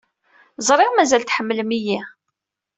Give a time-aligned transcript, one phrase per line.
[0.67, 1.99] Ẓriɣ mazal tḥemmlem-iyi.